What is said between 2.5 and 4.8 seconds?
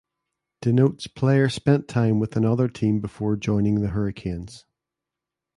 team before joining the Hurricanes.